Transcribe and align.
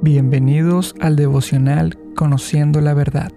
Bienvenidos 0.00 0.94
al 1.00 1.16
devocional 1.16 1.98
Conociendo 2.14 2.80
la 2.80 2.94
Verdad. 2.94 3.32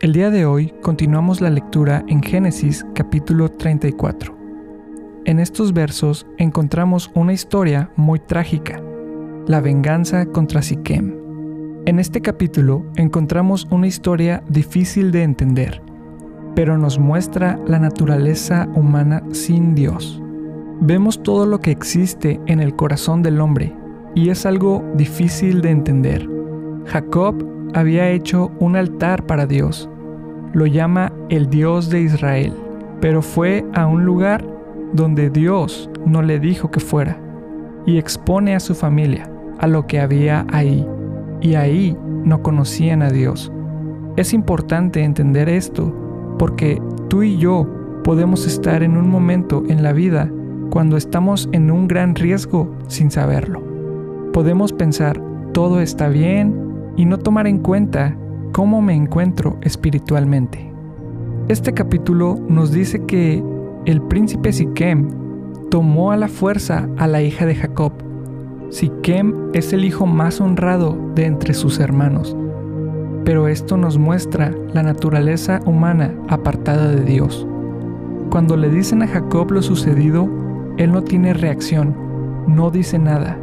El 0.00 0.14
día 0.14 0.30
de 0.30 0.46
hoy 0.46 0.72
continuamos 0.80 1.42
la 1.42 1.50
lectura 1.50 2.04
en 2.08 2.22
Génesis 2.22 2.86
capítulo 2.94 3.50
34. 3.50 4.34
En 5.26 5.40
estos 5.40 5.74
versos 5.74 6.26
encontramos 6.38 7.10
una 7.14 7.34
historia 7.34 7.90
muy 7.96 8.18
trágica, 8.18 8.82
la 9.46 9.60
venganza 9.60 10.24
contra 10.24 10.62
Siquem. 10.62 11.14
En 11.84 11.98
este 12.00 12.22
capítulo 12.22 12.86
encontramos 12.96 13.66
una 13.70 13.88
historia 13.88 14.42
difícil 14.48 15.10
de 15.12 15.22
entender, 15.22 15.82
pero 16.54 16.78
nos 16.78 16.98
muestra 16.98 17.60
la 17.66 17.78
naturaleza 17.78 18.70
humana 18.74 19.22
sin 19.32 19.74
Dios. 19.74 20.22
Vemos 20.80 21.22
todo 21.24 21.44
lo 21.44 21.58
que 21.58 21.72
existe 21.72 22.40
en 22.46 22.60
el 22.60 22.76
corazón 22.76 23.22
del 23.22 23.40
hombre 23.40 23.74
y 24.14 24.30
es 24.30 24.46
algo 24.46 24.84
difícil 24.94 25.60
de 25.60 25.70
entender. 25.70 26.28
Jacob 26.86 27.44
había 27.74 28.08
hecho 28.10 28.52
un 28.60 28.76
altar 28.76 29.26
para 29.26 29.46
Dios. 29.46 29.90
Lo 30.52 30.66
llama 30.66 31.12
el 31.30 31.50
Dios 31.50 31.90
de 31.90 32.02
Israel, 32.02 32.54
pero 33.00 33.22
fue 33.22 33.64
a 33.74 33.86
un 33.86 34.04
lugar 34.04 34.44
donde 34.92 35.30
Dios 35.30 35.90
no 36.06 36.22
le 36.22 36.38
dijo 36.38 36.70
que 36.70 36.80
fuera 36.80 37.20
y 37.84 37.98
expone 37.98 38.54
a 38.54 38.60
su 38.60 38.76
familia 38.76 39.28
a 39.58 39.66
lo 39.66 39.88
que 39.88 39.98
había 39.98 40.46
ahí, 40.52 40.86
y 41.40 41.54
ahí 41.54 41.96
no 42.24 42.42
conocían 42.42 43.02
a 43.02 43.10
Dios. 43.10 43.52
Es 44.16 44.32
importante 44.32 45.02
entender 45.02 45.48
esto 45.48 45.92
porque 46.38 46.80
tú 47.08 47.24
y 47.24 47.36
yo 47.36 47.66
podemos 48.04 48.46
estar 48.46 48.84
en 48.84 48.96
un 48.96 49.10
momento 49.10 49.64
en 49.68 49.82
la 49.82 49.92
vida 49.92 50.30
cuando 50.70 50.96
estamos 50.96 51.48
en 51.52 51.70
un 51.70 51.88
gran 51.88 52.14
riesgo 52.14 52.74
sin 52.88 53.10
saberlo 53.10 53.68
podemos 54.38 54.72
pensar 54.72 55.20
todo 55.52 55.80
está 55.80 56.08
bien 56.08 56.54
y 56.96 57.04
no 57.06 57.18
tomar 57.18 57.48
en 57.48 57.58
cuenta 57.58 58.16
cómo 58.52 58.80
me 58.80 58.94
encuentro 58.94 59.58
espiritualmente. 59.62 60.72
Este 61.48 61.72
capítulo 61.72 62.38
nos 62.48 62.70
dice 62.70 63.04
que 63.04 63.42
el 63.84 64.00
príncipe 64.02 64.52
Siquem 64.52 65.08
tomó 65.70 66.12
a 66.12 66.16
la 66.16 66.28
fuerza 66.28 66.88
a 66.98 67.08
la 67.08 67.20
hija 67.20 67.46
de 67.46 67.56
Jacob. 67.56 67.92
Siquem 68.70 69.34
es 69.54 69.72
el 69.72 69.84
hijo 69.84 70.06
más 70.06 70.40
honrado 70.40 70.96
de 71.16 71.24
entre 71.24 71.52
sus 71.54 71.80
hermanos, 71.80 72.36
pero 73.24 73.48
esto 73.48 73.76
nos 73.76 73.98
muestra 73.98 74.54
la 74.72 74.84
naturaleza 74.84 75.60
humana 75.66 76.14
apartada 76.28 76.88
de 76.88 77.02
Dios. 77.02 77.44
Cuando 78.30 78.56
le 78.56 78.68
dicen 78.68 79.02
a 79.02 79.08
Jacob 79.08 79.50
lo 79.50 79.62
sucedido, 79.62 80.28
él 80.78 80.92
no 80.92 81.02
tiene 81.02 81.34
reacción, 81.34 81.94
no 82.46 82.70
dice 82.70 82.98
nada 82.98 83.38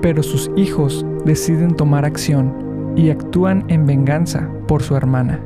pero 0.00 0.22
sus 0.22 0.50
hijos 0.56 1.04
deciden 1.24 1.74
tomar 1.74 2.04
acción 2.04 2.92
y 2.96 3.10
actúan 3.10 3.64
en 3.68 3.86
venganza 3.86 4.48
por 4.66 4.82
su 4.82 4.96
hermana. 4.96 5.40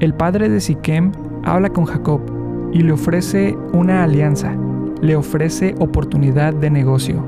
El 0.00 0.14
padre 0.14 0.48
de 0.48 0.60
Siquem 0.60 1.12
habla 1.44 1.70
con 1.70 1.84
Jacob 1.84 2.20
y 2.72 2.82
le 2.82 2.92
ofrece 2.92 3.56
una 3.72 4.04
alianza, 4.04 4.54
le 5.00 5.16
ofrece 5.16 5.74
oportunidad 5.78 6.54
de 6.54 6.70
negocio, 6.70 7.24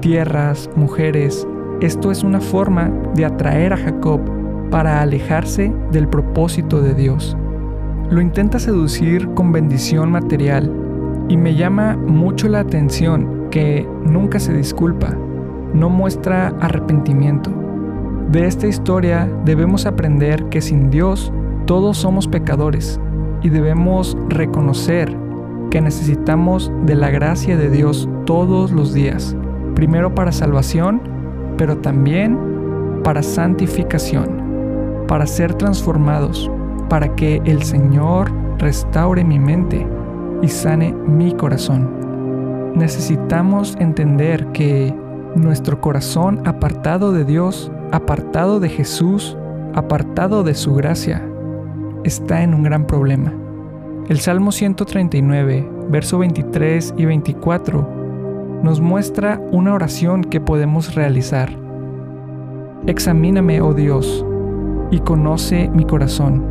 tierras, 0.00 0.68
mujeres. 0.76 1.46
Esto 1.80 2.10
es 2.10 2.22
una 2.22 2.40
forma 2.40 2.90
de 3.14 3.24
atraer 3.24 3.72
a 3.72 3.76
Jacob 3.76 4.20
para 4.70 5.00
alejarse 5.00 5.72
del 5.92 6.08
propósito 6.08 6.80
de 6.80 6.94
Dios. 6.94 7.36
Lo 8.10 8.20
intenta 8.20 8.58
seducir 8.58 9.28
con 9.34 9.52
bendición 9.52 10.10
material 10.10 10.83
y 11.28 11.36
me 11.36 11.54
llama 11.54 11.96
mucho 11.96 12.48
la 12.48 12.60
atención 12.60 13.48
que 13.50 13.88
nunca 14.04 14.38
se 14.38 14.52
disculpa 14.52 15.16
no 15.74 15.90
muestra 15.90 16.54
arrepentimiento. 16.60 17.50
De 18.30 18.46
esta 18.46 18.66
historia 18.66 19.28
debemos 19.44 19.86
aprender 19.86 20.44
que 20.48 20.62
sin 20.62 20.88
Dios 20.88 21.32
todos 21.66 21.98
somos 21.98 22.28
pecadores 22.28 23.00
y 23.42 23.50
debemos 23.50 24.16
reconocer 24.28 25.14
que 25.70 25.80
necesitamos 25.80 26.72
de 26.86 26.94
la 26.94 27.10
gracia 27.10 27.56
de 27.56 27.68
Dios 27.68 28.08
todos 28.24 28.70
los 28.70 28.94
días, 28.94 29.36
primero 29.74 30.14
para 30.14 30.32
salvación, 30.32 31.02
pero 31.58 31.78
también 31.78 32.38
para 33.02 33.22
santificación, 33.22 35.04
para 35.08 35.26
ser 35.26 35.54
transformados, 35.54 36.50
para 36.88 37.14
que 37.16 37.42
el 37.44 37.62
Señor 37.62 38.30
restaure 38.58 39.24
mi 39.24 39.38
mente 39.38 39.86
y 40.44 40.48
sane 40.48 40.92
mi 40.92 41.32
corazón. 41.32 42.74
Necesitamos 42.74 43.76
entender 43.80 44.46
que 44.48 44.94
nuestro 45.36 45.80
corazón 45.80 46.42
apartado 46.46 47.12
de 47.12 47.24
Dios, 47.24 47.72
apartado 47.92 48.60
de 48.60 48.68
Jesús, 48.68 49.38
apartado 49.72 50.44
de 50.44 50.54
su 50.54 50.74
gracia, 50.74 51.26
está 52.04 52.42
en 52.42 52.52
un 52.52 52.62
gran 52.62 52.86
problema. 52.86 53.32
El 54.08 54.18
Salmo 54.18 54.52
139, 54.52 55.66
verso 55.88 56.18
23 56.18 56.94
y 56.98 57.06
24 57.06 58.04
nos 58.62 58.82
muestra 58.82 59.40
una 59.50 59.72
oración 59.72 60.24
que 60.24 60.42
podemos 60.42 60.94
realizar. 60.94 61.50
Examíname, 62.86 63.62
oh 63.62 63.72
Dios, 63.72 64.26
y 64.90 64.98
conoce 64.98 65.70
mi 65.70 65.84
corazón. 65.86 66.44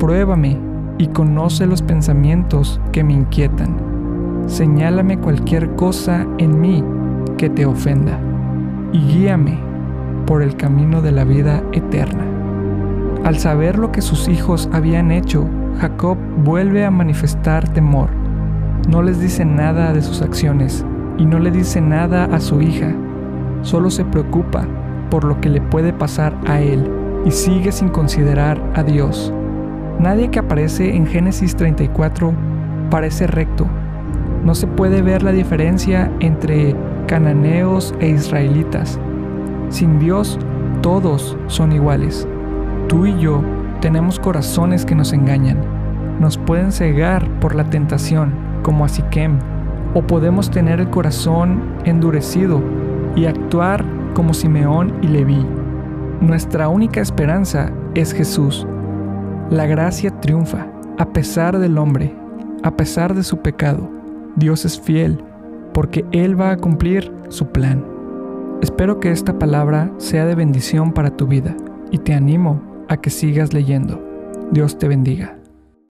Pruébame 0.00 0.67
y 0.98 1.06
conoce 1.08 1.66
los 1.66 1.80
pensamientos 1.82 2.80
que 2.92 3.04
me 3.04 3.14
inquietan. 3.14 3.76
Señálame 4.46 5.18
cualquier 5.18 5.74
cosa 5.76 6.26
en 6.38 6.60
mí 6.60 6.84
que 7.36 7.48
te 7.48 7.64
ofenda, 7.64 8.18
y 8.92 8.98
guíame 8.98 9.58
por 10.26 10.42
el 10.42 10.56
camino 10.56 11.00
de 11.00 11.12
la 11.12 11.24
vida 11.24 11.62
eterna. 11.72 12.24
Al 13.24 13.38
saber 13.38 13.78
lo 13.78 13.92
que 13.92 14.02
sus 14.02 14.28
hijos 14.28 14.68
habían 14.72 15.10
hecho, 15.10 15.48
Jacob 15.80 16.18
vuelve 16.44 16.84
a 16.84 16.90
manifestar 16.90 17.68
temor. 17.68 18.08
No 18.88 19.02
les 19.02 19.20
dice 19.20 19.44
nada 19.44 19.92
de 19.92 20.02
sus 20.02 20.22
acciones 20.22 20.84
y 21.18 21.26
no 21.26 21.38
le 21.38 21.50
dice 21.50 21.80
nada 21.80 22.24
a 22.24 22.40
su 22.40 22.60
hija. 22.60 22.92
Solo 23.62 23.90
se 23.90 24.04
preocupa 24.04 24.66
por 25.10 25.24
lo 25.24 25.40
que 25.40 25.48
le 25.48 25.60
puede 25.60 25.92
pasar 25.92 26.36
a 26.46 26.60
él 26.60 26.90
y 27.24 27.30
sigue 27.30 27.72
sin 27.72 27.88
considerar 27.88 28.62
a 28.74 28.82
Dios. 28.82 29.32
Nadie 29.98 30.30
que 30.30 30.38
aparece 30.38 30.94
en 30.94 31.06
Génesis 31.06 31.56
34 31.56 32.32
parece 32.90 33.26
recto. 33.26 33.66
No 34.44 34.54
se 34.54 34.68
puede 34.68 35.02
ver 35.02 35.22
la 35.22 35.32
diferencia 35.32 36.10
entre 36.20 36.76
cananeos 37.06 37.94
e 37.98 38.08
israelitas. 38.08 39.00
Sin 39.70 39.98
Dios, 39.98 40.38
todos 40.82 41.36
son 41.48 41.72
iguales. 41.72 42.28
Tú 42.86 43.06
y 43.06 43.18
yo 43.18 43.42
tenemos 43.80 44.20
corazones 44.20 44.84
que 44.84 44.94
nos 44.94 45.12
engañan. 45.12 45.58
Nos 46.20 46.38
pueden 46.38 46.70
cegar 46.70 47.28
por 47.40 47.56
la 47.56 47.64
tentación, 47.64 48.32
como 48.62 48.84
a 48.84 48.88
Siquem, 48.88 49.38
o 49.94 50.02
podemos 50.02 50.50
tener 50.50 50.80
el 50.80 50.90
corazón 50.90 51.60
endurecido 51.84 52.62
y 53.16 53.26
actuar 53.26 53.84
como 54.14 54.32
Simeón 54.32 54.94
y 55.02 55.08
Leví. 55.08 55.44
Nuestra 56.20 56.68
única 56.68 57.00
esperanza 57.00 57.72
es 57.94 58.12
Jesús. 58.12 58.66
La 59.50 59.64
gracia 59.64 60.10
triunfa, 60.20 60.66
a 60.98 61.10
pesar 61.14 61.58
del 61.58 61.78
hombre, 61.78 62.14
a 62.62 62.76
pesar 62.76 63.14
de 63.14 63.22
su 63.22 63.38
pecado. 63.38 63.88
Dios 64.36 64.66
es 64.66 64.78
fiel 64.78 65.24
porque 65.72 66.04
Él 66.12 66.38
va 66.38 66.50
a 66.50 66.58
cumplir 66.58 67.10
su 67.30 67.46
plan. 67.46 67.82
Espero 68.60 69.00
que 69.00 69.10
esta 69.10 69.38
palabra 69.38 69.90
sea 69.96 70.26
de 70.26 70.34
bendición 70.34 70.92
para 70.92 71.16
tu 71.16 71.26
vida 71.26 71.56
y 71.90 71.96
te 71.96 72.12
animo 72.12 72.60
a 72.88 72.98
que 72.98 73.08
sigas 73.08 73.54
leyendo. 73.54 74.04
Dios 74.52 74.76
te 74.76 74.86
bendiga. 74.86 75.37